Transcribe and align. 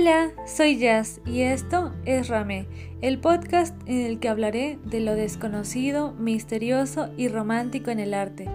Hola, 0.00 0.30
soy 0.46 0.78
Jazz 0.78 1.20
y 1.26 1.40
esto 1.40 1.92
es 2.04 2.28
Ramé, 2.28 2.68
el 3.00 3.18
podcast 3.18 3.74
en 3.86 4.06
el 4.06 4.20
que 4.20 4.28
hablaré 4.28 4.78
de 4.84 5.00
lo 5.00 5.16
desconocido, 5.16 6.12
misterioso 6.12 7.08
y 7.16 7.26
romántico 7.26 7.90
en 7.90 7.98
el 7.98 8.14
arte. 8.14 8.48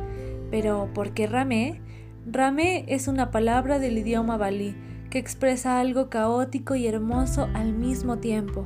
Pero, 0.51 0.89
¿por 0.93 1.13
qué 1.13 1.27
Ramé? 1.27 1.81
Ramé 2.25 2.85
es 2.87 3.09
una 3.09 3.29
palabra 3.29 3.79
del 3.79 3.97
idioma 3.97 4.37
balí 4.37 4.73
que 5.09 5.19
expresa 5.19 5.81
algo 5.81 6.09
caótico 6.09 6.75
y 6.75 6.87
hermoso 6.87 7.49
al 7.53 7.73
mismo 7.73 8.19
tiempo. 8.19 8.65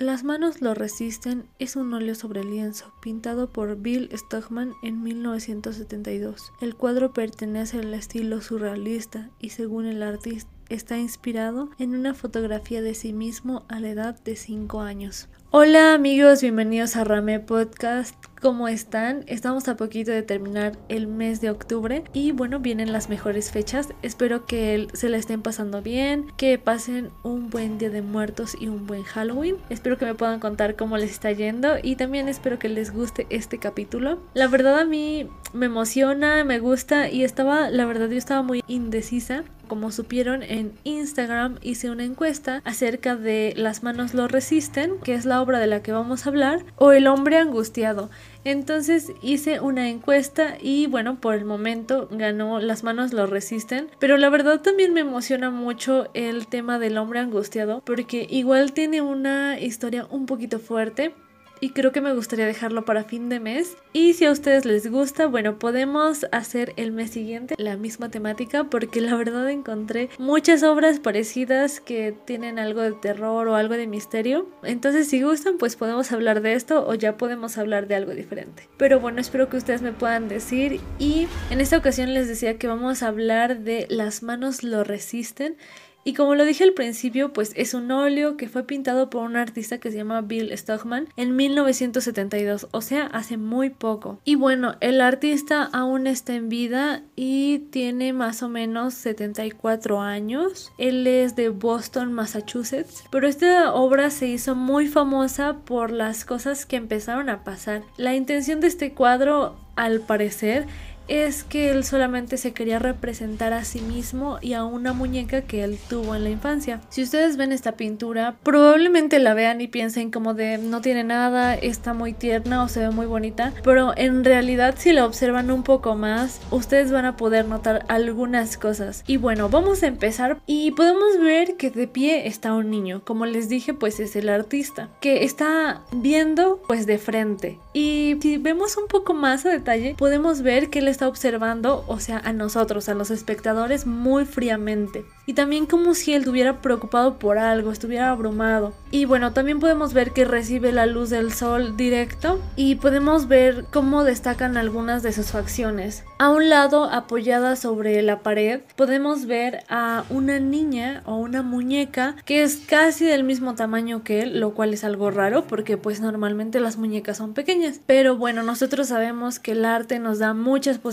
Las 0.00 0.22
manos 0.22 0.60
lo 0.60 0.74
resisten 0.74 1.48
es 1.58 1.74
un 1.74 1.92
óleo 1.92 2.14
sobre 2.14 2.44
lienzo, 2.44 2.92
pintado 3.02 3.50
por 3.50 3.74
Bill 3.74 4.08
Stockman 4.12 4.74
en 4.80 5.02
1972. 5.02 6.52
El 6.60 6.76
cuadro 6.76 7.12
pertenece 7.12 7.80
al 7.80 7.92
estilo 7.92 8.40
surrealista 8.40 9.28
y 9.40 9.50
según 9.50 9.86
el 9.86 10.04
artista 10.04 10.48
está 10.68 10.98
inspirado 10.98 11.70
en 11.80 11.96
una 11.96 12.14
fotografía 12.14 12.80
de 12.80 12.94
sí 12.94 13.12
mismo 13.12 13.64
a 13.68 13.80
la 13.80 13.88
edad 13.88 14.20
de 14.22 14.36
5 14.36 14.82
años. 14.82 15.28
Hola 15.50 15.94
amigos, 15.94 16.42
bienvenidos 16.42 16.94
a 16.96 17.04
Rame 17.04 17.40
Podcast. 17.40 18.14
¿Cómo 18.38 18.68
están? 18.68 19.24
Estamos 19.28 19.66
a 19.68 19.78
poquito 19.78 20.10
de 20.10 20.22
terminar 20.22 20.76
el 20.90 21.06
mes 21.06 21.40
de 21.40 21.48
octubre 21.48 22.04
y 22.12 22.32
bueno, 22.32 22.60
vienen 22.60 22.92
las 22.92 23.08
mejores 23.08 23.50
fechas. 23.50 23.88
Espero 24.02 24.44
que 24.44 24.88
se 24.92 25.08
la 25.08 25.16
estén 25.16 25.40
pasando 25.40 25.80
bien, 25.80 26.26
que 26.36 26.58
pasen 26.58 27.08
un 27.22 27.48
buen 27.48 27.78
día 27.78 27.88
de 27.88 28.02
muertos 28.02 28.58
y 28.60 28.68
un 28.68 28.86
buen 28.86 29.04
Halloween. 29.04 29.56
Espero 29.70 29.96
que 29.96 30.04
me 30.04 30.14
puedan 30.14 30.38
contar 30.38 30.76
cómo 30.76 30.98
les 30.98 31.10
está 31.10 31.32
yendo 31.32 31.76
y 31.82 31.96
también 31.96 32.28
espero 32.28 32.58
que 32.58 32.68
les 32.68 32.92
guste 32.92 33.26
este 33.30 33.56
capítulo. 33.56 34.18
La 34.34 34.48
verdad 34.48 34.78
a 34.78 34.84
mí 34.84 35.28
me 35.54 35.64
emociona, 35.64 36.44
me 36.44 36.58
gusta 36.58 37.08
y 37.08 37.24
estaba, 37.24 37.70
la 37.70 37.86
verdad 37.86 38.10
yo 38.10 38.18
estaba 38.18 38.42
muy 38.42 38.62
indecisa 38.68 39.44
como 39.68 39.92
supieron 39.92 40.42
en 40.42 40.72
Instagram 40.84 41.58
hice 41.62 41.90
una 41.90 42.04
encuesta 42.04 42.62
acerca 42.64 43.14
de 43.16 43.54
Las 43.56 43.82
manos 43.82 44.14
lo 44.14 44.26
resisten, 44.26 44.98
que 45.04 45.14
es 45.14 45.24
la 45.24 45.40
obra 45.40 45.58
de 45.58 45.66
la 45.66 45.82
que 45.82 45.92
vamos 45.92 46.26
a 46.26 46.30
hablar, 46.30 46.64
o 46.76 46.92
El 46.92 47.06
hombre 47.06 47.38
angustiado. 47.38 48.10
Entonces 48.44 49.12
hice 49.22 49.60
una 49.60 49.88
encuesta 49.88 50.56
y 50.60 50.86
bueno, 50.86 51.20
por 51.20 51.34
el 51.34 51.44
momento 51.44 52.08
ganó 52.10 52.58
Las 52.60 52.82
manos 52.82 53.12
lo 53.12 53.26
resisten, 53.26 53.88
pero 53.98 54.16
la 54.16 54.30
verdad 54.30 54.60
también 54.60 54.94
me 54.94 55.00
emociona 55.00 55.50
mucho 55.50 56.08
el 56.14 56.46
tema 56.46 56.78
del 56.78 56.98
hombre 56.98 57.20
angustiado 57.20 57.82
porque 57.84 58.26
igual 58.28 58.72
tiene 58.72 59.02
una 59.02 59.60
historia 59.60 60.06
un 60.10 60.26
poquito 60.26 60.58
fuerte 60.58 61.14
y 61.60 61.70
creo 61.70 61.92
que 61.92 62.00
me 62.00 62.14
gustaría 62.14 62.46
dejarlo 62.46 62.84
para 62.84 63.04
fin 63.04 63.28
de 63.28 63.40
mes. 63.40 63.76
Y 63.92 64.14
si 64.14 64.24
a 64.24 64.32
ustedes 64.32 64.64
les 64.64 64.90
gusta, 64.90 65.26
bueno, 65.26 65.58
podemos 65.58 66.26
hacer 66.32 66.72
el 66.76 66.92
mes 66.92 67.10
siguiente 67.10 67.54
la 67.58 67.76
misma 67.76 68.10
temática 68.10 68.64
porque 68.64 69.00
la 69.00 69.14
verdad 69.16 69.48
encontré 69.50 70.10
muchas 70.18 70.62
obras 70.62 71.00
parecidas 71.00 71.80
que 71.80 72.14
tienen 72.24 72.58
algo 72.58 72.82
de 72.82 72.92
terror 72.92 73.48
o 73.48 73.54
algo 73.54 73.74
de 73.74 73.86
misterio. 73.86 74.48
Entonces 74.62 75.08
si 75.08 75.22
gustan, 75.22 75.58
pues 75.58 75.76
podemos 75.76 76.12
hablar 76.12 76.42
de 76.42 76.54
esto 76.54 76.86
o 76.86 76.94
ya 76.94 77.16
podemos 77.16 77.58
hablar 77.58 77.88
de 77.88 77.94
algo 77.94 78.12
diferente. 78.12 78.68
Pero 78.76 79.00
bueno, 79.00 79.20
espero 79.20 79.48
que 79.48 79.56
ustedes 79.56 79.82
me 79.82 79.92
puedan 79.92 80.28
decir 80.28 80.80
y 80.98 81.26
en 81.50 81.60
esta 81.60 81.78
ocasión 81.78 82.14
les 82.14 82.28
decía 82.28 82.58
que 82.58 82.66
vamos 82.66 83.02
a 83.02 83.08
hablar 83.08 83.60
de 83.60 83.86
Las 83.88 84.22
manos 84.22 84.62
lo 84.62 84.84
resisten 84.84 85.56
y 86.04 86.14
como 86.14 86.34
lo 86.34 86.44
dije 86.44 86.64
al 86.64 86.72
principio, 86.72 87.32
pues 87.32 87.52
es 87.54 87.74
un 87.74 87.90
óleo 87.90 88.36
que 88.36 88.48
fue 88.48 88.62
pintado 88.62 89.10
por 89.10 89.22
un 89.22 89.36
artista 89.36 89.78
que 89.78 89.90
se 89.90 89.98
llama 89.98 90.22
Bill 90.22 90.56
Stockman 90.56 91.08
en 91.16 91.36
1972, 91.36 92.68
o 92.70 92.80
sea, 92.80 93.06
hace 93.06 93.36
muy 93.36 93.70
poco. 93.70 94.18
Y 94.24 94.36
bueno, 94.36 94.76
el 94.80 95.00
artista 95.00 95.68
aún 95.72 96.06
está 96.06 96.34
en 96.34 96.48
vida 96.48 97.02
y 97.14 97.58
tiene 97.70 98.12
más 98.12 98.42
o 98.42 98.48
menos 98.48 98.94
74 98.94 100.00
años. 100.00 100.72
Él 100.78 101.06
es 101.06 101.36
de 101.36 101.50
Boston, 101.50 102.12
Massachusetts, 102.12 103.04
pero 103.10 103.28
esta 103.28 103.74
obra 103.74 104.10
se 104.10 104.28
hizo 104.28 104.54
muy 104.54 104.86
famosa 104.86 105.58
por 105.64 105.90
las 105.90 106.24
cosas 106.24 106.64
que 106.64 106.76
empezaron 106.76 107.28
a 107.28 107.44
pasar. 107.44 107.82
La 107.96 108.14
intención 108.14 108.60
de 108.60 108.68
este 108.68 108.94
cuadro, 108.94 109.56
al 109.76 110.00
parecer, 110.00 110.66
es 111.08 111.42
que 111.42 111.70
él 111.70 111.84
solamente 111.84 112.36
se 112.36 112.52
quería 112.52 112.78
representar 112.78 113.52
a 113.52 113.64
sí 113.64 113.80
mismo 113.80 114.38
y 114.40 114.52
a 114.52 114.64
una 114.64 114.92
muñeca 114.92 115.42
que 115.42 115.64
él 115.64 115.78
tuvo 115.88 116.14
en 116.14 116.24
la 116.24 116.30
infancia. 116.30 116.80
Si 116.90 117.02
ustedes 117.02 117.36
ven 117.36 117.52
esta 117.52 117.72
pintura, 117.72 118.36
probablemente 118.42 119.18
la 119.18 119.34
vean 119.34 119.60
y 119.60 119.68
piensen 119.68 120.10
como 120.10 120.34
de 120.34 120.58
no 120.58 120.80
tiene 120.80 121.04
nada, 121.04 121.54
está 121.54 121.94
muy 121.94 122.12
tierna 122.12 122.62
o 122.62 122.68
se 122.68 122.80
ve 122.80 122.90
muy 122.90 123.06
bonita, 123.06 123.52
pero 123.64 123.92
en 123.96 124.24
realidad 124.24 124.74
si 124.78 124.92
la 124.92 125.06
observan 125.06 125.50
un 125.50 125.62
poco 125.62 125.96
más, 125.96 126.40
ustedes 126.50 126.92
van 126.92 127.06
a 127.06 127.16
poder 127.16 127.46
notar 127.46 127.84
algunas 127.88 128.56
cosas. 128.56 129.02
Y 129.06 129.16
bueno, 129.16 129.48
vamos 129.48 129.82
a 129.82 129.86
empezar 129.86 130.40
y 130.46 130.72
podemos 130.72 131.18
ver 131.20 131.56
que 131.56 131.70
de 131.70 131.88
pie 131.88 132.26
está 132.26 132.54
un 132.54 132.70
niño, 132.70 133.02
como 133.04 133.26
les 133.26 133.48
dije, 133.48 133.74
pues 133.74 134.00
es 134.00 134.14
el 134.16 134.28
artista, 134.28 134.90
que 135.00 135.24
está 135.24 135.82
viendo 135.92 136.60
pues 136.68 136.86
de 136.86 136.98
frente. 136.98 137.58
Y 137.72 138.16
si 138.20 138.38
vemos 138.38 138.76
un 138.76 138.88
poco 138.88 139.14
más 139.14 139.46
a 139.46 139.50
detalle, 139.50 139.94
podemos 139.96 140.42
ver 140.42 140.68
que 140.68 140.80
él 140.80 140.88
está 140.98 141.06
observando, 141.06 141.84
o 141.86 142.00
sea, 142.00 142.18
a 142.18 142.32
nosotros, 142.32 142.88
a 142.88 142.94
los 142.94 143.12
espectadores, 143.12 143.86
muy 143.86 144.24
fríamente. 144.24 145.04
Y 145.26 145.34
también 145.34 145.66
como 145.66 145.94
si 145.94 146.12
él 146.12 146.22
estuviera 146.22 146.60
preocupado 146.60 147.20
por 147.20 147.38
algo, 147.38 147.70
estuviera 147.70 148.10
abrumado. 148.10 148.72
Y 148.90 149.04
bueno, 149.04 149.32
también 149.32 149.60
podemos 149.60 149.92
ver 149.92 150.10
que 150.10 150.24
recibe 150.24 150.72
la 150.72 150.86
luz 150.86 151.10
del 151.10 151.32
sol 151.32 151.76
directo 151.76 152.40
y 152.56 152.76
podemos 152.76 153.28
ver 153.28 153.66
cómo 153.70 154.02
destacan 154.02 154.56
algunas 154.56 155.04
de 155.04 155.12
sus 155.12 155.26
facciones. 155.26 156.02
A 156.18 156.30
un 156.30 156.48
lado, 156.48 156.84
apoyada 156.84 157.54
sobre 157.54 158.02
la 158.02 158.20
pared, 158.20 158.62
podemos 158.74 159.26
ver 159.26 159.60
a 159.68 160.04
una 160.10 160.40
niña 160.40 161.02
o 161.04 161.16
una 161.16 161.42
muñeca 161.42 162.16
que 162.24 162.42
es 162.42 162.56
casi 162.66 163.04
del 163.04 163.22
mismo 163.22 163.54
tamaño 163.54 164.02
que 164.02 164.22
él, 164.22 164.40
lo 164.40 164.52
cual 164.52 164.74
es 164.74 164.82
algo 164.82 165.12
raro 165.12 165.44
porque 165.44 165.76
pues 165.76 166.00
normalmente 166.00 166.58
las 166.58 166.76
muñecas 166.76 167.18
son 167.18 167.34
pequeñas. 167.34 167.80
Pero 167.86 168.16
bueno, 168.16 168.42
nosotros 168.42 168.88
sabemos 168.88 169.38
que 169.38 169.52
el 169.52 169.64
arte 169.64 170.00
nos 170.00 170.18
da 170.18 170.34
muchas 170.34 170.78
posibilidades 170.78 170.87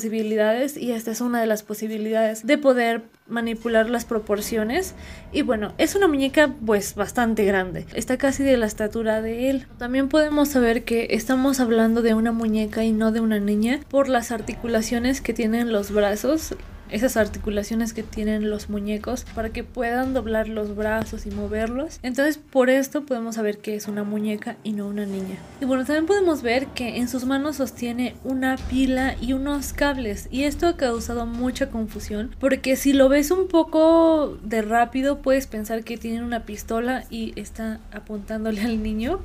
y 0.78 0.91
esta 0.91 1.11
es 1.11 1.22
una 1.22 1.39
de 1.39 1.47
las 1.47 1.63
posibilidades 1.63 2.45
de 2.45 2.57
poder 2.57 3.03
manipular 3.28 3.89
las 3.89 4.03
proporciones. 4.03 4.94
Y 5.31 5.41
bueno 5.41 5.73
es 5.78 5.95
una 5.95 6.07
muñeca 6.07 6.53
pues 6.66 6.95
bastante 6.95 7.45
grande. 7.45 7.85
Está 7.94 8.17
casi 8.17 8.44
de 8.44 8.57
la 8.57 8.66
estatura 8.66 9.22
de 9.22 9.50
él. 9.50 9.67
También 9.78 10.09
podemos 10.09 10.50
saber 10.50 10.83
que 10.83 11.07
estamos 11.11 11.59
hablando 11.59 12.01
de 12.01 12.13
una 12.13 12.31
muñeca 12.31 12.83
y 12.83 12.91
no 12.91 13.11
de 13.11 13.22
una 13.22 13.39
niña 13.39 13.79
por 13.89 14.09
las 14.09 14.31
articulaciones 14.31 15.22
que 15.22 15.33
tienen 15.33 15.72
los 15.72 15.91
brazos 15.91 16.56
esas 16.90 17.18
articulaciones 17.18 17.94
que 17.94 18.03
tienen 18.03 18.50
los 18.50 18.69
muñecos 18.69 19.25
para 19.35 19.50
que 19.50 19.63
puedan 19.63 20.13
doblar 20.13 20.47
los 20.47 20.75
brazos 20.75 21.25
y 21.25 21.31
moverlos. 21.31 22.00
Entonces 22.03 22.38
por 22.38 22.69
esto 22.69 23.06
podemos 23.06 23.35
saber 23.35 23.57
que 23.57 23.75
es 23.75 23.88
una 23.88 24.03
muñeca 24.03 24.57
y 24.63 24.73
no 24.73 24.88
una 24.88 25.06
niña. 25.06 25.38
Y 25.62 25.66
bueno, 25.66 25.85
también 25.85 26.06
podemos 26.06 26.41
ver 26.41 26.68
que 26.68 26.97
en 26.97 27.07
sus 27.07 27.25
manos 27.25 27.57
sostiene 27.57 28.16
una 28.24 28.57
pila 28.69 29.16
y 29.19 29.34
unos 29.34 29.74
cables 29.74 30.28
y 30.31 30.44
esto 30.44 30.68
ha 30.68 30.78
causado 30.78 31.25
mucha 31.25 31.69
confusión 31.69 32.35
porque 32.40 32.75
si 32.75 32.94
lo 32.94 33.09
ves 33.09 33.31
un 33.31 33.47
poco 33.47 34.38
de 34.44 34.62
rápido 34.62 35.22
puedes 35.22 35.47
pensar 35.47 35.84
que 35.84 35.97
tiene 35.97 36.24
una 36.24 36.45
pistola 36.45 37.06
y 37.09 37.34
está 37.40 37.79
apuntándole 37.91 38.62
al 38.62 38.81
niño, 38.84 39.19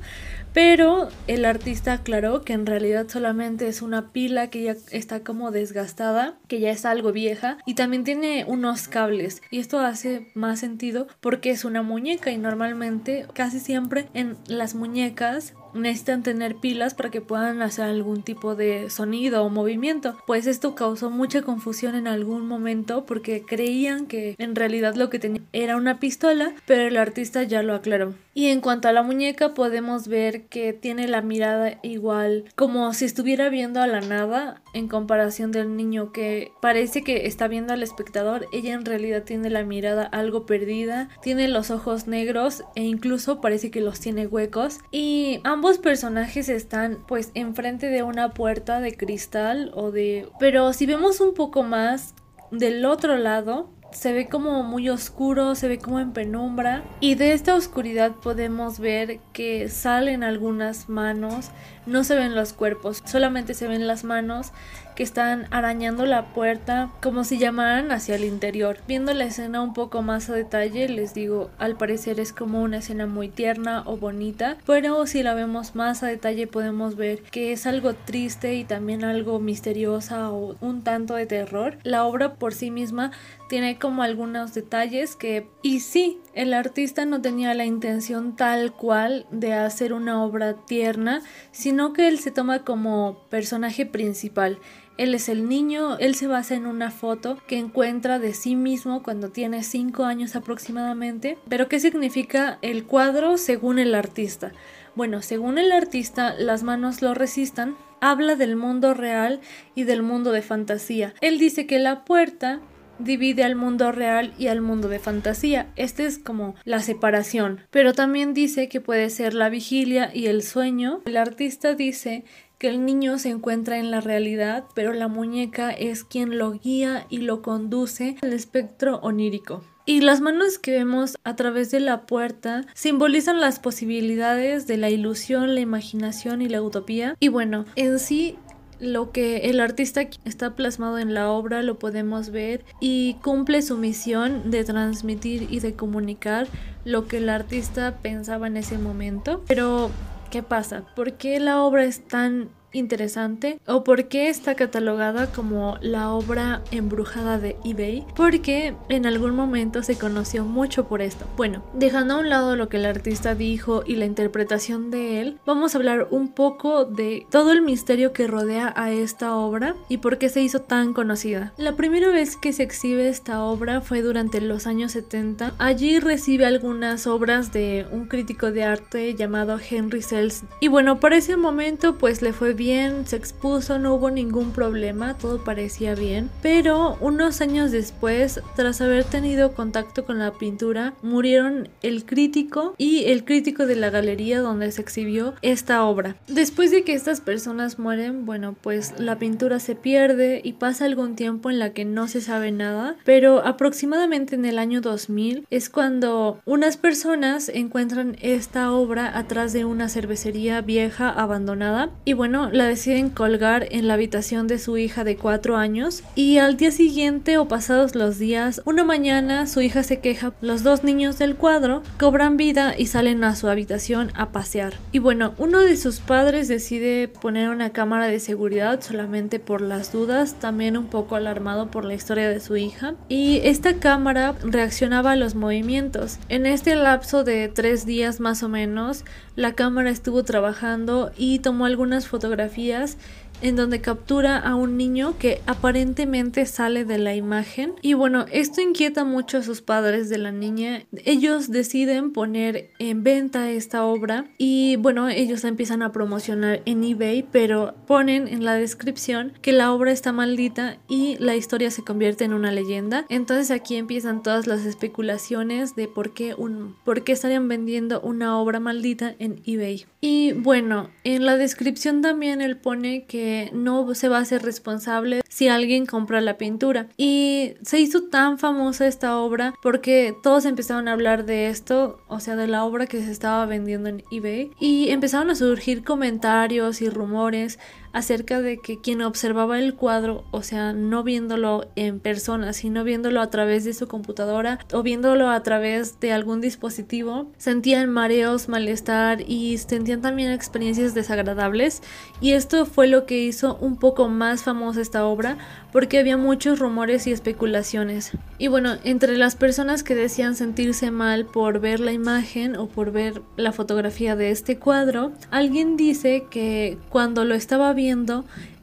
pero 0.53 1.09
el 1.27 1.45
artista 1.45 1.93
aclaró 1.93 2.41
que 2.41 2.53
en 2.53 2.65
realidad 2.65 3.07
solamente 3.07 3.67
es 3.67 3.81
una 3.81 4.09
pila 4.09 4.49
que 4.49 4.63
ya 4.63 4.75
está 4.91 5.21
como 5.21 5.51
desgastada, 5.51 6.35
que 6.47 6.59
ya 6.59 6.71
es 6.71 6.85
algo 6.85 7.11
vieja 7.11 7.50
y 7.65 7.75
también 7.75 8.03
tiene 8.03 8.45
unos 8.47 8.87
cables. 8.87 9.41
Y 9.51 9.59
esto 9.59 9.79
hace 9.79 10.31
más 10.33 10.59
sentido 10.59 11.07
porque 11.19 11.51
es 11.51 11.65
una 11.65 11.81
muñeca 11.81 12.31
y 12.31 12.37
normalmente 12.37 13.25
casi 13.33 13.59
siempre 13.59 14.09
en 14.13 14.37
las 14.47 14.75
muñecas 14.75 15.53
necesitan 15.73 16.23
tener 16.23 16.55
pilas 16.55 16.93
para 16.93 17.11
que 17.11 17.21
puedan 17.21 17.61
hacer 17.61 17.85
algún 17.85 18.23
tipo 18.23 18.55
de 18.55 18.89
sonido 18.89 19.43
o 19.43 19.49
movimiento. 19.49 20.17
Pues 20.27 20.47
esto 20.47 20.75
causó 20.75 21.09
mucha 21.09 21.41
confusión 21.41 21.95
en 21.95 22.07
algún 22.07 22.47
momento 22.47 23.05
porque 23.05 23.43
creían 23.43 24.07
que 24.07 24.35
en 24.37 24.55
realidad 24.55 24.95
lo 24.95 25.09
que 25.09 25.19
tenía 25.19 25.41
era 25.53 25.75
una 25.75 25.99
pistola, 25.99 26.53
pero 26.65 26.83
el 26.83 26.97
artista 26.97 27.43
ya 27.43 27.63
lo 27.63 27.73
aclaró. 27.73 28.13
Y 28.33 28.47
en 28.47 28.61
cuanto 28.61 28.87
a 28.87 28.93
la 28.93 29.03
muñeca 29.03 29.53
podemos 29.53 30.07
ver 30.07 30.43
que 30.45 30.71
tiene 30.71 31.07
la 31.07 31.21
mirada 31.21 31.79
igual 31.83 32.45
como 32.55 32.93
si 32.93 33.03
estuviera 33.05 33.49
viendo 33.49 33.81
a 33.81 33.87
la 33.87 33.99
nada 33.99 34.61
en 34.73 34.87
comparación 34.87 35.51
del 35.51 35.75
niño 35.75 36.13
que 36.13 36.51
parece 36.61 37.03
que 37.03 37.25
está 37.27 37.49
viendo 37.49 37.73
al 37.73 37.83
espectador. 37.83 38.47
Ella 38.53 38.73
en 38.73 38.85
realidad 38.85 39.23
tiene 39.23 39.49
la 39.49 39.63
mirada 39.63 40.03
algo 40.03 40.45
perdida, 40.45 41.09
tiene 41.21 41.49
los 41.49 41.71
ojos 41.71 42.07
negros 42.07 42.63
e 42.75 42.83
incluso 42.83 43.41
parece 43.41 43.69
que 43.69 43.81
los 43.81 43.99
tiene 43.99 44.27
huecos 44.27 44.79
y 44.91 45.41
personajes 45.77 46.49
están 46.49 46.99
pues 47.07 47.31
enfrente 47.33 47.87
de 47.87 48.03
una 48.03 48.33
puerta 48.33 48.79
de 48.79 48.95
cristal 48.95 49.71
o 49.73 49.91
de... 49.91 50.27
Pero 50.39 50.73
si 50.73 50.85
vemos 50.85 51.19
un 51.21 51.33
poco 51.33 51.63
más 51.63 52.13
del 52.51 52.85
otro 52.85 53.17
lado, 53.17 53.69
se 53.91 54.13
ve 54.13 54.27
como 54.27 54.63
muy 54.63 54.89
oscuro, 54.89 55.55
se 55.55 55.67
ve 55.67 55.77
como 55.77 55.99
en 55.99 56.13
penumbra 56.13 56.83
y 56.99 57.15
de 57.15 57.33
esta 57.33 57.55
oscuridad 57.55 58.11
podemos 58.11 58.79
ver 58.79 59.19
que 59.33 59.69
salen 59.69 60.23
algunas 60.23 60.87
manos, 60.89 61.51
no 61.85 62.03
se 62.03 62.15
ven 62.15 62.35
los 62.35 62.53
cuerpos, 62.53 63.03
solamente 63.05 63.53
se 63.53 63.67
ven 63.67 63.87
las 63.87 64.03
manos 64.03 64.51
están 65.01 65.47
arañando 65.51 66.05
la 66.05 66.33
puerta 66.33 66.89
como 67.01 67.23
si 67.23 67.37
llamaran 67.37 67.91
hacia 67.91 68.15
el 68.15 68.25
interior. 68.25 68.79
Viendo 68.87 69.13
la 69.13 69.25
escena 69.25 69.61
un 69.61 69.73
poco 69.73 70.01
más 70.01 70.29
a 70.29 70.33
detalle, 70.33 70.87
les 70.89 71.13
digo, 71.13 71.49
al 71.57 71.77
parecer 71.77 72.19
es 72.19 72.33
como 72.33 72.61
una 72.61 72.77
escena 72.77 73.05
muy 73.05 73.29
tierna 73.29 73.83
o 73.85 73.97
bonita, 73.97 74.57
pero 74.65 75.05
si 75.05 75.23
la 75.23 75.33
vemos 75.33 75.75
más 75.75 76.03
a 76.03 76.07
detalle 76.07 76.47
podemos 76.47 76.95
ver 76.95 77.21
que 77.23 77.51
es 77.51 77.65
algo 77.65 77.93
triste 77.93 78.55
y 78.55 78.63
también 78.63 79.03
algo 79.03 79.39
misteriosa 79.39 80.31
o 80.31 80.55
un 80.61 80.83
tanto 80.83 81.15
de 81.15 81.25
terror. 81.25 81.77
La 81.83 82.05
obra 82.05 82.35
por 82.35 82.53
sí 82.53 82.71
misma 82.71 83.11
tiene 83.49 83.77
como 83.77 84.03
algunos 84.03 84.53
detalles 84.53 85.15
que 85.15 85.47
y 85.61 85.81
sí, 85.81 86.19
el 86.33 86.53
artista 86.53 87.05
no 87.05 87.21
tenía 87.21 87.53
la 87.53 87.65
intención 87.65 88.35
tal 88.35 88.73
cual 88.73 89.25
de 89.31 89.53
hacer 89.53 89.93
una 89.93 90.23
obra 90.23 90.55
tierna, 90.65 91.21
sino 91.51 91.93
que 91.93 92.07
él 92.07 92.19
se 92.19 92.31
toma 92.31 92.63
como 92.63 93.17
personaje 93.29 93.85
principal. 93.85 94.59
Él 94.97 95.15
es 95.15 95.29
el 95.29 95.49
niño, 95.49 95.97
él 95.97 96.15
se 96.15 96.27
basa 96.27 96.53
en 96.55 96.67
una 96.67 96.91
foto 96.91 97.37
que 97.47 97.57
encuentra 97.57 98.19
de 98.19 98.33
sí 98.33 98.55
mismo 98.55 99.01
cuando 99.01 99.29
tiene 99.29 99.63
5 99.63 100.03
años 100.03 100.35
aproximadamente. 100.35 101.37
Pero 101.49 101.67
¿qué 101.67 101.79
significa 101.79 102.59
el 102.61 102.85
cuadro 102.85 103.37
según 103.37 103.79
el 103.79 103.95
artista? 103.95 104.51
Bueno, 104.93 105.21
según 105.21 105.57
el 105.57 105.71
artista, 105.71 106.35
las 106.37 106.63
manos 106.63 107.01
lo 107.01 107.13
resistan, 107.13 107.75
habla 108.01 108.35
del 108.35 108.55
mundo 108.55 108.93
real 108.93 109.39
y 109.73 109.83
del 109.83 110.03
mundo 110.03 110.31
de 110.31 110.41
fantasía. 110.41 111.13
Él 111.21 111.39
dice 111.39 111.65
que 111.65 111.79
la 111.79 112.03
puerta 112.03 112.59
divide 113.03 113.43
al 113.43 113.55
mundo 113.55 113.91
real 113.91 114.33
y 114.37 114.47
al 114.47 114.61
mundo 114.61 114.87
de 114.87 114.99
fantasía. 114.99 115.67
Esta 115.75 116.03
es 116.03 116.17
como 116.19 116.55
la 116.63 116.81
separación. 116.81 117.61
Pero 117.69 117.93
también 117.93 118.33
dice 118.33 118.69
que 118.69 118.81
puede 118.81 119.09
ser 119.09 119.33
la 119.33 119.49
vigilia 119.49 120.11
y 120.13 120.27
el 120.27 120.43
sueño. 120.43 121.01
El 121.05 121.17
artista 121.17 121.73
dice 121.73 122.23
que 122.57 122.69
el 122.69 122.85
niño 122.85 123.17
se 123.17 123.29
encuentra 123.29 123.79
en 123.79 123.89
la 123.89 124.01
realidad, 124.01 124.65
pero 124.75 124.93
la 124.93 125.07
muñeca 125.07 125.71
es 125.71 126.03
quien 126.03 126.37
lo 126.37 126.51
guía 126.51 127.07
y 127.09 127.17
lo 127.17 127.41
conduce 127.41 128.17
al 128.21 128.33
espectro 128.33 128.97
onírico. 128.97 129.63
Y 129.85 130.01
las 130.01 130.21
manos 130.21 130.59
que 130.59 130.71
vemos 130.71 131.17
a 131.23 131.35
través 131.35 131.71
de 131.71 131.79
la 131.79 132.05
puerta 132.05 132.65
simbolizan 132.75 133.41
las 133.41 133.59
posibilidades 133.59 134.67
de 134.67 134.77
la 134.77 134.91
ilusión, 134.91 135.55
la 135.55 135.61
imaginación 135.61 136.43
y 136.43 136.49
la 136.49 136.61
utopía. 136.61 137.15
Y 137.19 137.29
bueno, 137.29 137.65
en 137.75 137.97
sí 137.97 138.37
lo 138.81 139.11
que 139.11 139.49
el 139.49 139.59
artista 139.59 140.01
está 140.25 140.55
plasmado 140.55 140.97
en 140.97 141.13
la 141.13 141.29
obra 141.29 141.61
lo 141.61 141.79
podemos 141.79 142.31
ver 142.31 142.65
y 142.79 143.15
cumple 143.21 143.61
su 143.61 143.77
misión 143.77 144.51
de 144.51 144.63
transmitir 144.63 145.47
y 145.49 145.59
de 145.59 145.75
comunicar 145.75 146.47
lo 146.83 147.07
que 147.07 147.17
el 147.17 147.29
artista 147.29 147.99
pensaba 148.01 148.47
en 148.47 148.57
ese 148.57 148.77
momento. 148.77 149.43
Pero 149.47 149.91
¿Qué 150.31 150.43
pasa? 150.43 150.85
¿Por 150.95 151.13
qué 151.13 151.41
la 151.41 151.61
obra 151.61 151.83
es 151.83 152.07
tan 152.07 152.49
interesante 152.73 153.59
o 153.67 153.83
por 153.83 154.07
qué 154.07 154.29
está 154.29 154.55
catalogada 154.55 155.31
como 155.31 155.77
la 155.81 156.11
obra 156.11 156.61
embrujada 156.71 157.37
de 157.37 157.57
eBay 157.63 158.05
porque 158.15 158.75
en 158.89 159.05
algún 159.05 159.35
momento 159.35 159.83
se 159.83 159.97
conoció 159.97 160.45
mucho 160.45 160.87
por 160.87 161.01
esto. 161.01 161.25
Bueno, 161.37 161.63
dejando 161.73 162.15
a 162.15 162.19
un 162.19 162.29
lado 162.29 162.55
lo 162.55 162.69
que 162.69 162.77
el 162.77 162.85
artista 162.85 163.35
dijo 163.35 163.83
y 163.85 163.95
la 163.95 164.05
interpretación 164.05 164.91
de 164.91 165.21
él, 165.21 165.39
vamos 165.45 165.73
a 165.73 165.77
hablar 165.77 166.07
un 166.11 166.29
poco 166.29 166.85
de 166.85 167.25
todo 167.29 167.51
el 167.51 167.61
misterio 167.61 168.13
que 168.13 168.27
rodea 168.27 168.73
a 168.75 168.91
esta 168.91 169.35
obra 169.35 169.75
y 169.89 169.97
por 169.97 170.17
qué 170.17 170.29
se 170.29 170.41
hizo 170.41 170.61
tan 170.61 170.93
conocida. 170.93 171.53
La 171.57 171.75
primera 171.75 172.09
vez 172.09 172.37
que 172.37 172.53
se 172.53 172.63
exhibe 172.63 173.09
esta 173.09 173.43
obra 173.43 173.81
fue 173.81 174.01
durante 174.01 174.41
los 174.41 174.67
años 174.67 174.93
70. 174.93 175.53
Allí 175.57 175.99
recibe 175.99 176.45
algunas 176.45 177.07
obras 177.07 177.51
de 177.51 177.87
un 177.91 178.07
crítico 178.07 178.51
de 178.51 178.63
arte 178.63 179.15
llamado 179.15 179.59
Henry 179.59 180.01
Sells 180.01 180.43
y 180.59 180.67
bueno, 180.67 180.99
para 180.99 181.17
ese 181.17 181.37
momento 181.37 181.97
pues 181.97 182.21
le 182.21 182.33
fue 182.33 182.53
bien, 182.61 183.07
se 183.07 183.15
expuso, 183.15 183.79
no 183.79 183.95
hubo 183.95 184.11
ningún 184.11 184.51
problema, 184.51 185.17
todo 185.17 185.43
parecía 185.43 185.95
bien. 185.95 186.29
Pero 186.43 186.95
unos 187.01 187.41
años 187.41 187.71
después, 187.71 188.39
tras 188.55 188.81
haber 188.81 189.03
tenido 189.03 189.53
contacto 189.53 190.05
con 190.05 190.19
la 190.19 190.33
pintura, 190.33 190.93
murieron 191.01 191.69
el 191.81 192.05
crítico 192.05 192.75
y 192.77 193.05
el 193.05 193.25
crítico 193.25 193.65
de 193.65 193.77
la 193.77 193.89
galería 193.89 194.41
donde 194.41 194.71
se 194.71 194.79
exhibió 194.79 195.33
esta 195.41 195.83
obra. 195.85 196.17
Después 196.27 196.69
de 196.69 196.83
que 196.83 196.93
estas 196.93 197.19
personas 197.19 197.79
mueren, 197.79 198.27
bueno, 198.27 198.55
pues 198.61 198.93
la 198.99 199.17
pintura 199.17 199.59
se 199.59 199.73
pierde 199.73 200.39
y 200.43 200.53
pasa 200.53 200.85
algún 200.85 201.15
tiempo 201.15 201.49
en 201.49 201.57
la 201.57 201.73
que 201.73 201.83
no 201.83 202.07
se 202.07 202.21
sabe 202.21 202.51
nada, 202.51 202.95
pero 203.05 203.43
aproximadamente 203.43 204.35
en 204.35 204.45
el 204.45 204.59
año 204.59 204.81
2000 204.81 205.47
es 205.49 205.71
cuando 205.71 206.39
unas 206.45 206.77
personas 206.77 207.49
encuentran 207.49 208.17
esta 208.21 208.71
obra 208.71 209.17
atrás 209.17 209.51
de 209.51 209.65
una 209.65 209.89
cervecería 209.89 210.61
vieja 210.61 211.09
abandonada 211.09 211.89
y 212.05 212.13
bueno, 212.13 212.50
la 212.51 212.65
deciden 212.65 213.09
colgar 213.09 213.67
en 213.71 213.87
la 213.87 213.93
habitación 213.93 214.47
de 214.47 214.59
su 214.59 214.77
hija 214.77 215.03
de 215.03 215.15
4 215.15 215.57
años 215.57 216.03
y 216.15 216.37
al 216.37 216.57
día 216.57 216.71
siguiente 216.71 217.37
o 217.37 217.47
pasados 217.47 217.95
los 217.95 218.19
días, 218.19 218.61
una 218.65 218.83
mañana 218.83 219.47
su 219.47 219.61
hija 219.61 219.83
se 219.83 219.99
queja, 219.99 220.33
los 220.41 220.63
dos 220.63 220.83
niños 220.83 221.17
del 221.17 221.35
cuadro 221.35 221.83
cobran 221.97 222.37
vida 222.37 222.75
y 222.77 222.87
salen 222.87 223.23
a 223.23 223.35
su 223.35 223.47
habitación 223.47 224.11
a 224.15 224.31
pasear. 224.31 224.73
Y 224.91 224.99
bueno, 224.99 225.33
uno 225.37 225.59
de 225.61 225.77
sus 225.77 225.99
padres 225.99 226.47
decide 226.47 227.07
poner 227.07 227.49
una 227.49 227.71
cámara 227.71 228.07
de 228.07 228.19
seguridad 228.19 228.81
solamente 228.81 229.39
por 229.39 229.61
las 229.61 229.91
dudas, 229.91 230.35
también 230.39 230.77
un 230.77 230.87
poco 230.87 231.15
alarmado 231.15 231.71
por 231.71 231.85
la 231.85 231.93
historia 231.93 232.29
de 232.29 232.39
su 232.39 232.57
hija. 232.57 232.95
Y 233.07 233.39
esta 233.43 233.75
cámara 233.75 234.35
reaccionaba 234.43 235.11
a 235.11 235.15
los 235.15 235.35
movimientos. 235.35 236.19
En 236.29 236.45
este 236.45 236.75
lapso 236.75 237.23
de 237.23 237.47
tres 237.47 237.85
días 237.85 238.19
más 238.19 238.43
o 238.43 238.49
menos, 238.49 239.05
la 239.35 239.53
cámara 239.53 239.89
estuvo 239.89 240.23
trabajando 240.23 241.11
y 241.17 241.39
tomó 241.39 241.65
algunas 241.65 242.07
fotografías 242.07 242.40
fotografías 242.41 242.97
en 243.41 243.55
donde 243.55 243.81
captura 243.81 244.37
a 244.37 244.55
un 244.55 244.77
niño 244.77 245.15
que 245.17 245.41
aparentemente 245.45 246.45
sale 246.45 246.85
de 246.85 246.97
la 246.97 247.15
imagen. 247.15 247.73
Y 247.81 247.93
bueno, 247.93 248.25
esto 248.31 248.61
inquieta 248.61 249.03
mucho 249.03 249.37
a 249.37 249.43
sus 249.43 249.61
padres 249.61 250.09
de 250.09 250.17
la 250.17 250.31
niña. 250.31 250.83
Ellos 251.05 251.51
deciden 251.51 252.11
poner 252.13 252.69
en 252.79 253.03
venta 253.03 253.51
esta 253.51 253.85
obra 253.85 254.25
y 254.37 254.75
bueno, 254.77 255.09
ellos 255.09 255.43
la 255.43 255.49
empiezan 255.49 255.81
a 255.81 255.91
promocionar 255.91 256.61
en 256.65 256.83
eBay, 256.83 257.25
pero 257.31 257.75
ponen 257.87 258.27
en 258.27 258.45
la 258.45 258.55
descripción 258.55 259.33
que 259.41 259.51
la 259.51 259.71
obra 259.73 259.91
está 259.91 260.11
maldita 260.11 260.77
y 260.87 261.17
la 261.19 261.35
historia 261.35 261.71
se 261.71 261.83
convierte 261.83 262.25
en 262.25 262.33
una 262.33 262.51
leyenda. 262.51 263.05
Entonces 263.09 263.51
aquí 263.51 263.75
empiezan 263.75 264.23
todas 264.23 264.47
las 264.47 264.65
especulaciones 264.65 265.75
de 265.75 265.87
por 265.87 266.13
qué, 266.13 266.33
un, 266.35 266.75
por 266.83 267.03
qué 267.03 267.13
estarían 267.13 267.47
vendiendo 267.47 268.01
una 268.01 268.37
obra 268.39 268.59
maldita 268.59 269.15
en 269.19 269.41
eBay. 269.45 269.85
Y 269.99 270.33
bueno, 270.33 270.89
en 271.03 271.25
la 271.25 271.37
descripción 271.37 272.01
también 272.01 272.41
él 272.41 272.57
pone 272.57 273.05
que 273.05 273.30
no 273.53 273.93
se 273.95 274.09
va 274.09 274.19
a 274.19 274.25
ser 274.25 274.43
responsable 274.43 275.21
si 275.29 275.47
alguien 275.47 275.85
compra 275.85 276.21
la 276.21 276.37
pintura. 276.37 276.87
Y 276.97 277.53
se 277.61 277.79
hizo 277.79 278.03
tan 278.03 278.37
famosa 278.37 278.87
esta 278.87 279.17
obra 279.17 279.53
porque 279.61 280.13
todos 280.23 280.45
empezaron 280.45 280.87
a 280.87 280.93
hablar 280.93 281.25
de 281.25 281.49
esto, 281.49 281.99
o 282.07 282.19
sea, 282.19 282.35
de 282.35 282.47
la 282.47 282.65
obra 282.65 282.87
que 282.87 283.03
se 283.03 283.11
estaba 283.11 283.45
vendiendo 283.45 283.89
en 283.89 284.03
eBay. 284.11 284.51
Y 284.59 284.89
empezaron 284.89 285.29
a 285.29 285.35
surgir 285.35 285.83
comentarios 285.83 286.81
y 286.81 286.89
rumores 286.89 287.59
acerca 287.93 288.41
de 288.41 288.57
que 288.57 288.79
quien 288.79 289.01
observaba 289.01 289.59
el 289.59 289.75
cuadro, 289.75 290.23
o 290.31 290.43
sea, 290.43 290.73
no 290.73 291.03
viéndolo 291.03 291.67
en 291.75 291.99
persona, 291.99 292.53
sino 292.53 292.83
viéndolo 292.83 293.21
a 293.21 293.29
través 293.29 293.65
de 293.65 293.73
su 293.73 293.87
computadora 293.87 294.59
o 294.71 294.83
viéndolo 294.83 295.29
a 295.29 295.43
través 295.43 295.99
de 295.99 296.11
algún 296.11 296.41
dispositivo, 296.41 297.27
sentían 297.37 297.89
mareos, 297.89 298.49
malestar 298.49 299.21
y 299.27 299.57
sentían 299.57 300.01
también 300.01 300.31
experiencias 300.31 300.93
desagradables. 300.93 301.81
Y 302.21 302.31
esto 302.31 302.65
fue 302.65 302.87
lo 302.87 303.05
que 303.05 303.19
hizo 303.19 303.57
un 303.57 303.77
poco 303.77 304.07
más 304.07 304.43
famosa 304.43 304.81
esta 304.81 305.05
obra 305.05 305.37
porque 305.71 305.99
había 305.99 306.17
muchos 306.17 306.59
rumores 306.59 307.07
y 307.07 307.11
especulaciones. 307.11 308.11
Y 308.37 308.47
bueno, 308.47 308.77
entre 308.83 309.17
las 309.17 309.35
personas 309.35 309.83
que 309.83 309.95
decían 309.95 310.35
sentirse 310.35 310.91
mal 310.91 311.25
por 311.25 311.59
ver 311.59 311.79
la 311.79 311.91
imagen 311.91 312.55
o 312.55 312.67
por 312.67 312.91
ver 312.91 313.21
la 313.37 313.51
fotografía 313.51 314.15
de 314.15 314.31
este 314.31 314.57
cuadro, 314.57 315.11
alguien 315.29 315.77
dice 315.77 316.25
que 316.29 316.77
cuando 316.89 317.25
lo 317.25 317.35
estaba 317.35 317.73
viendo 317.73 317.80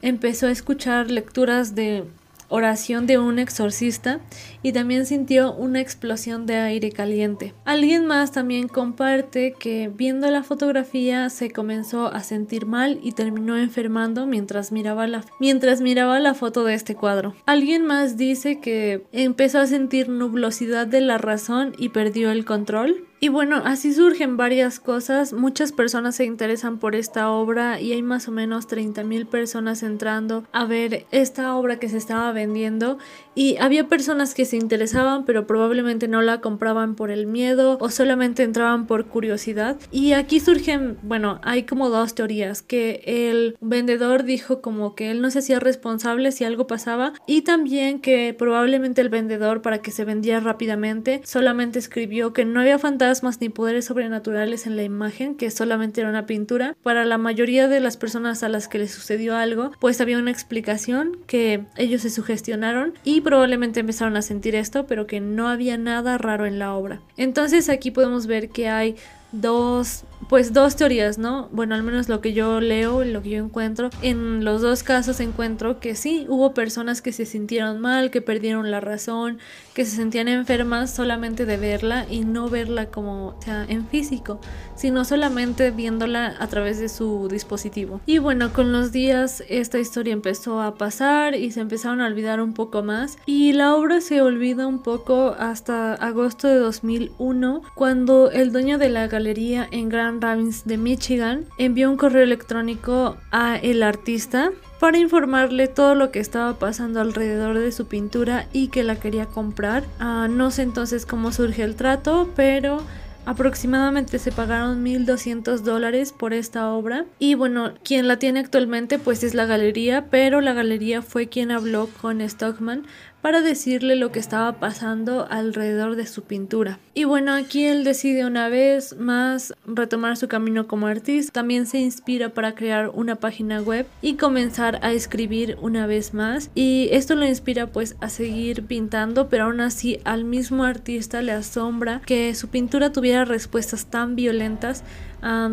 empezó 0.01 0.47
a 0.47 0.51
escuchar 0.51 1.11
lecturas 1.11 1.75
de 1.75 2.05
oración 2.49 3.05
de 3.05 3.17
un 3.17 3.39
exorcista 3.39 4.19
y 4.61 4.71
también 4.71 5.05
sintió 5.05 5.53
una 5.53 5.79
explosión 5.79 6.45
de 6.45 6.57
aire 6.57 6.91
caliente. 6.91 7.53
Alguien 7.65 8.05
más 8.05 8.31
también 8.31 8.67
comparte 8.67 9.53
que 9.57 9.91
viendo 9.93 10.29
la 10.29 10.43
fotografía 10.43 11.29
se 11.29 11.51
comenzó 11.51 12.07
a 12.07 12.21
sentir 12.23 12.65
mal 12.65 12.99
y 13.01 13.13
terminó 13.13 13.57
enfermando 13.57 14.25
mientras 14.25 14.71
miraba 14.71 15.07
la, 15.07 15.23
mientras 15.39 15.81
miraba 15.81 16.19
la 16.19 16.33
foto 16.33 16.63
de 16.63 16.73
este 16.73 16.95
cuadro. 16.95 17.35
Alguien 17.45 17.85
más 17.85 18.17
dice 18.17 18.59
que 18.59 19.05
empezó 19.11 19.59
a 19.59 19.67
sentir 19.67 20.09
nublosidad 20.09 20.87
de 20.87 21.01
la 21.01 21.17
razón 21.17 21.73
y 21.77 21.89
perdió 21.89 22.31
el 22.31 22.45
control 22.45 23.05
Y 23.21 23.27
bueno, 23.27 23.61
así 23.65 23.93
surgen 23.93 24.37
varias 24.37 24.79
cosas. 24.79 25.33
Muchas 25.33 25.73
personas 25.73 26.15
se 26.15 26.23
interesan 26.23 26.79
por 26.79 26.95
esta 26.95 27.29
obra 27.29 27.81
y 27.81 27.91
hay 27.91 28.01
más 28.01 28.29
o 28.29 28.31
menos 28.31 28.67
30 28.67 29.03
mil 29.03 29.27
personas 29.27 29.83
entrando 29.83 30.45
a 30.53 30.63
ver 30.63 31.05
esta 31.11 31.53
obra 31.55 31.79
que 31.79 31.89
se 31.89 31.97
estaba 31.97 32.31
vendiendo. 32.31 32.97
Y 33.35 33.57
había 33.57 33.89
personas 33.89 34.33
que 34.33 34.45
se 34.49 34.57
interesaban, 34.57 35.25
pero 35.25 35.47
probablemente 35.47 36.07
no 36.07 36.21
la 36.21 36.41
compraban 36.41 36.95
por 36.95 37.11
el 37.11 37.27
miedo 37.27 37.77
o 37.79 37.89
solamente 37.89 38.43
entraban 38.43 38.87
por 38.87 39.05
curiosidad. 39.05 39.77
Y 39.91 40.13
aquí 40.13 40.39
surgen, 40.39 40.97
bueno, 41.01 41.39
hay 41.43 41.63
como 41.63 41.89
dos 41.89 42.15
teorías: 42.15 42.61
que 42.61 43.01
el 43.05 43.57
vendedor 43.61 44.23
dijo 44.23 44.61
como 44.61 44.95
que 44.95 45.11
él 45.11 45.21
no 45.21 45.31
se 45.31 45.39
hacía 45.39 45.59
responsable 45.59 46.31
si 46.31 46.43
algo 46.43 46.67
pasaba, 46.67 47.13
y 47.27 47.41
también 47.41 47.99
que 47.99 48.35
probablemente 48.37 49.01
el 49.01 49.09
vendedor, 49.09 49.61
para 49.61 49.81
que 49.81 49.91
se 49.91 50.05
vendiera 50.05 50.39
rápidamente, 50.39 51.21
solamente 51.23 51.79
escribió 51.79 52.33
que 52.33 52.45
no 52.45 52.59
había 52.59 52.79
fantasmas 52.79 53.39
ni 53.41 53.49
poderes 53.49 53.85
sobrenaturales 53.85 54.65
en 54.65 54.75
la 54.75 54.83
imagen, 54.83 55.35
que 55.35 55.51
solamente 55.51 56.01
era 56.01 56.09
una 56.09 56.25
pintura. 56.25 56.75
Para 56.83 57.05
la 57.05 57.17
mayoría 57.17 57.67
de 57.67 57.79
las 57.79 57.97
personas 57.97 58.43
a 58.43 58.49
las 58.49 58.67
que 58.67 58.79
les 58.79 58.91
sucedió 58.91 59.35
algo, 59.35 59.71
pues 59.79 60.01
había 60.01 60.17
una 60.17 60.31
explicación 60.31 61.17
que 61.27 61.65
ellos 61.77 62.01
se 62.01 62.09
sugestionaron 62.09 62.93
y 63.03 63.21
probablemente 63.21 63.79
empezaron 63.79 64.17
a 64.17 64.21
sentir 64.21 64.38
esto, 64.47 64.87
pero 64.87 65.07
que 65.07 65.19
no 65.19 65.47
había 65.47 65.77
nada 65.77 66.17
raro 66.17 66.45
en 66.45 66.59
la 66.59 66.73
obra. 66.73 67.01
Entonces 67.17 67.69
aquí 67.69 67.91
podemos 67.91 68.27
ver 68.27 68.49
que 68.49 68.69
hay 68.69 68.95
dos 69.31 70.05
pues 70.29 70.53
dos 70.53 70.75
teorías, 70.75 71.17
¿no? 71.17 71.49
Bueno, 71.51 71.73
al 71.75 71.81
menos 71.81 72.07
lo 72.07 72.21
que 72.21 72.33
yo 72.33 72.61
leo, 72.61 73.03
lo 73.03 73.21
que 73.23 73.31
yo 73.31 73.43
encuentro. 73.43 73.89
En 74.01 74.45
los 74.45 74.61
dos 74.61 74.83
casos 74.83 75.19
encuentro 75.21 75.79
que 75.79 75.95
sí, 75.95 76.25
hubo 76.29 76.53
personas 76.53 77.01
que 77.01 77.11
se 77.11 77.25
sintieron 77.25 77.79
mal, 77.79 78.11
que 78.11 78.21
perdieron 78.21 78.69
la 78.69 78.79
razón, 78.79 79.39
que 79.73 79.85
se 79.85 79.95
sentían 79.95 80.27
enfermas 80.27 80.93
solamente 80.93 81.45
de 81.47 81.57
verla 81.57 82.05
y 82.09 82.25
no 82.25 82.47
verla 82.47 82.87
como, 82.87 83.29
o 83.29 83.41
sea, 83.41 83.65
en 83.67 83.87
físico, 83.87 84.39
sino 84.75 85.03
solamente 85.03 85.71
viéndola 85.71 86.35
a 86.39 86.47
través 86.47 86.79
de 86.79 86.89
su 86.89 87.27
dispositivo. 87.27 88.01
Y 88.05 88.19
bueno, 88.19 88.53
con 88.53 88.71
los 88.71 88.91
días 88.91 89.43
esta 89.49 89.79
historia 89.79 90.13
empezó 90.13 90.61
a 90.61 90.75
pasar 90.75 91.33
y 91.33 91.51
se 91.51 91.61
empezaron 91.61 92.01
a 92.01 92.07
olvidar 92.07 92.39
un 92.39 92.53
poco 92.53 92.83
más 92.83 93.17
y 93.25 93.53
la 93.53 93.73
obra 93.75 93.99
se 93.99 94.21
olvida 94.21 94.67
un 94.67 94.83
poco 94.83 95.35
hasta 95.39 95.93
agosto 95.95 96.47
de 96.47 96.59
2001 96.59 97.63
cuando 97.73 98.29
el 98.31 98.51
dueño 98.51 98.77
de 98.77 98.89
la 98.89 99.07
en 99.19 99.89
Grand 99.89 100.23
Ravens 100.23 100.63
de 100.65 100.77
Michigan 100.77 101.43
envió 101.57 101.91
un 101.91 101.97
correo 101.97 102.23
electrónico 102.23 103.17
a 103.31 103.57
el 103.57 103.83
artista 103.83 104.51
para 104.79 104.97
informarle 104.97 105.67
todo 105.67 105.93
lo 105.93 106.09
que 106.09 106.19
estaba 106.19 106.57
pasando 106.57 107.01
alrededor 107.01 107.59
de 107.59 107.73
su 107.73 107.87
pintura 107.87 108.47
y 108.53 108.69
que 108.69 108.83
la 108.83 108.95
quería 108.95 109.25
comprar. 109.25 109.83
Ah, 109.99 110.29
no 110.29 110.51
sé 110.51 110.61
entonces 110.61 111.05
cómo 111.05 111.33
surge 111.33 111.63
el 111.63 111.75
trato, 111.75 112.29
pero 112.37 112.81
Aproximadamente 113.29 114.17
se 114.17 114.31
pagaron 114.31 114.83
1.200 114.83 115.59
dólares 115.59 116.13
por 116.17 116.33
esta 116.33 116.71
obra 116.71 117.05
y 117.19 117.35
bueno, 117.35 117.73
quien 117.83 118.07
la 118.07 118.17
tiene 118.17 118.39
actualmente 118.39 118.97
pues 118.97 119.23
es 119.23 119.35
la 119.35 119.45
galería, 119.45 120.05
pero 120.09 120.41
la 120.41 120.53
galería 120.53 121.03
fue 121.03 121.27
quien 121.27 121.51
habló 121.51 121.89
con 122.01 122.27
Stockman 122.27 122.87
para 123.21 123.41
decirle 123.41 123.95
lo 123.95 124.11
que 124.11 124.19
estaba 124.19 124.53
pasando 124.53 125.27
alrededor 125.29 125.95
de 125.95 126.07
su 126.07 126.23
pintura. 126.23 126.79
Y 126.93 127.03
bueno, 127.03 127.33
aquí 127.33 127.65
él 127.65 127.83
decide 127.83 128.25
una 128.25 128.49
vez 128.49 128.97
más 128.97 129.53
retomar 129.65 130.17
su 130.17 130.27
camino 130.27 130.67
como 130.67 130.87
artista. 130.87 131.31
También 131.33 131.65
se 131.65 131.79
inspira 131.79 132.29
para 132.29 132.55
crear 132.55 132.89
una 132.93 133.15
página 133.15 133.61
web 133.61 133.85
y 134.01 134.15
comenzar 134.15 134.79
a 134.81 134.91
escribir 134.91 135.57
una 135.61 135.85
vez 135.87 136.13
más. 136.13 136.49
Y 136.55 136.89
esto 136.91 137.15
lo 137.15 137.25
inspira 137.25 137.67
pues 137.67 137.95
a 137.99 138.09
seguir 138.09 138.63
pintando, 138.63 139.29
pero 139.29 139.45
aún 139.45 139.61
así 139.61 139.99
al 140.03 140.23
mismo 140.23 140.63
artista 140.63 141.21
le 141.21 141.31
asombra 141.31 142.01
que 142.05 142.33
su 142.35 142.47
pintura 142.47 142.91
tuviera 142.91 143.25
respuestas 143.25 143.85
tan 143.87 144.15
violentas, 144.15 144.83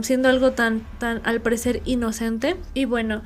siendo 0.02 0.28
algo 0.28 0.52
tan, 0.52 0.86
tan 0.98 1.20
al 1.24 1.40
parecer 1.40 1.82
inocente. 1.84 2.56
Y 2.74 2.84
bueno, 2.84 3.22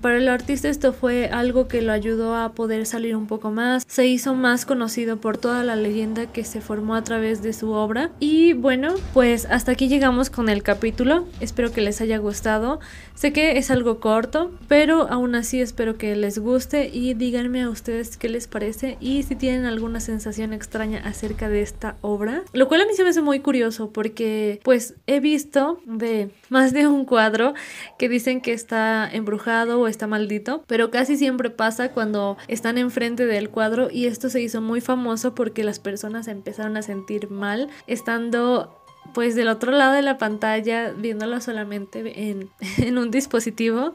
para 0.00 0.16
el 0.16 0.28
artista 0.28 0.68
esto 0.68 0.94
fue 0.94 1.26
algo 1.26 1.68
que 1.68 1.82
lo 1.82 1.92
ayudó 1.92 2.34
a 2.34 2.52
poder 2.52 2.86
salir 2.86 3.14
un 3.14 3.26
poco 3.26 3.50
más, 3.50 3.84
se 3.86 4.06
hizo 4.06 4.34
más 4.34 4.64
conocido 4.64 5.18
por 5.18 5.36
toda 5.36 5.64
la 5.64 5.76
leyenda 5.76 6.26
que 6.26 6.44
se 6.44 6.62
formó 6.62 6.94
a 6.94 7.04
través 7.04 7.42
de 7.42 7.52
su 7.52 7.72
obra. 7.72 8.10
Y 8.20 8.54
bueno, 8.54 8.94
pues 9.12 9.46
hasta 9.50 9.72
aquí 9.72 9.88
llegamos 9.88 10.30
con 10.30 10.48
el 10.48 10.62
capítulo, 10.62 11.26
espero 11.40 11.72
que 11.72 11.82
les 11.82 12.00
haya 12.00 12.16
gustado, 12.16 12.80
sé 13.14 13.34
que 13.34 13.58
es 13.58 13.70
algo 13.70 14.00
corto, 14.00 14.50
pero 14.66 15.10
aún 15.10 15.34
así 15.34 15.60
espero 15.60 15.98
que 15.98 16.16
les 16.16 16.38
guste 16.38 16.88
y 16.88 17.12
díganme 17.12 17.62
a 17.62 17.68
ustedes 17.68 18.16
qué 18.16 18.30
les 18.30 18.46
parece 18.46 18.96
y 18.98 19.24
si 19.24 19.36
tienen 19.36 19.66
alguna 19.66 20.00
sensación 20.00 20.54
extraña 20.54 21.02
acerca 21.04 21.50
de 21.50 21.60
esta 21.60 21.96
obra, 22.00 22.44
lo 22.54 22.66
cual 22.66 22.80
a 22.80 22.86
mí 22.86 22.94
se 22.94 23.04
me 23.04 23.10
hace 23.10 23.20
muy 23.20 23.40
curioso 23.40 23.90
porque 23.90 24.60
pues 24.64 24.94
he 25.06 25.20
visto 25.20 25.80
de 25.84 26.30
más 26.48 26.72
de 26.72 26.86
un 26.86 27.04
cuadro 27.04 27.52
que 27.98 28.08
dicen 28.08 28.40
que 28.40 28.52
está 28.52 29.08
embrujado 29.12 29.49
o 29.50 29.88
está 29.88 30.06
maldito, 30.06 30.62
pero 30.66 30.90
casi 30.90 31.16
siempre 31.16 31.50
pasa 31.50 31.90
cuando 31.90 32.36
están 32.48 32.78
enfrente 32.78 33.26
del 33.26 33.50
cuadro 33.50 33.88
y 33.90 34.06
esto 34.06 34.30
se 34.30 34.40
hizo 34.40 34.60
muy 34.60 34.80
famoso 34.80 35.34
porque 35.34 35.64
las 35.64 35.80
personas 35.80 36.28
empezaron 36.28 36.76
a 36.76 36.82
sentir 36.82 37.30
mal 37.30 37.68
estando 37.86 38.79
pues 39.12 39.34
del 39.34 39.48
otro 39.48 39.72
lado 39.72 39.94
de 39.94 40.02
la 40.02 40.18
pantalla 40.18 40.92
viéndolo 40.92 41.40
solamente 41.40 42.28
en, 42.28 42.50
en, 42.78 42.98
un 42.98 43.10
dispositivo. 43.10 43.94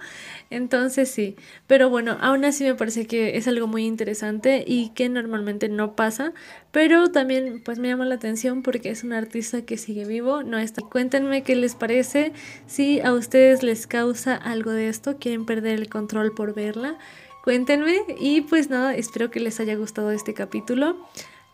Entonces 0.49 1.09
sí. 1.09 1.35
Pero 1.67 1.89
bueno 1.89 2.17
aún 2.21 2.45
así 2.45 2.63
me 2.63 2.75
parece 2.75 3.07
que 3.07 3.37
es 3.37 3.47
algo 3.47 3.67
muy 3.67 3.85
interesante 3.85 4.63
y 4.65 4.89
que 4.89 5.09
normalmente 5.09 5.69
no 5.69 5.95
pasa. 5.95 6.33
Pero 6.71 7.11
también 7.11 7.61
pues 7.63 7.79
me 7.79 7.87
llama 7.87 8.05
la 8.05 8.15
atención 8.15 8.61
porque 8.61 8.89
es 8.89 9.03
un 9.03 9.13
artista 9.13 9.63
que 9.63 9.77
sigue 9.77 10.05
vivo 10.05 10.43
no 10.43 10.57
está. 10.57 10.81
Cuéntenme 10.81 11.43
qué 11.43 11.55
les 11.55 11.75
parece 11.75 12.33
si 12.67 12.99
a 13.01 13.13
ustedes 13.13 13.63
les 13.63 13.87
causa 13.87 14.35
algo 14.35 14.71
de 14.71 14.89
esto 14.89 15.17
quieren 15.19 15.45
perder 15.45 15.79
el 15.79 15.89
control 15.89 16.33
por 16.33 16.53
verla. 16.53 16.97
Cuéntenme 17.43 17.97
y 18.19 18.41
pues 18.41 18.69
nada 18.69 18.95
espero 18.95 19.29
que 19.29 19.39
les 19.39 19.59
haya 19.59 19.75
gustado 19.75 20.11
este 20.11 20.33
capítulo 20.33 20.97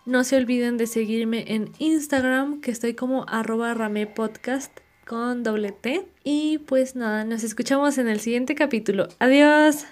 no 0.05 0.23
se 0.23 0.37
olviden 0.37 0.77
de 0.77 0.87
seguirme 0.87 1.45
en 1.47 1.71
Instagram, 1.79 2.61
que 2.61 2.71
estoy 2.71 2.93
como 2.93 3.25
arroba 3.27 3.73
ramepodcast 3.73 4.71
con 5.05 5.43
doble 5.43 5.71
T. 5.71 6.07
Y 6.23 6.59
pues 6.59 6.95
nada, 6.95 7.23
nos 7.25 7.43
escuchamos 7.43 7.97
en 7.97 8.07
el 8.07 8.19
siguiente 8.19 8.55
capítulo. 8.55 9.07
Adiós. 9.19 9.77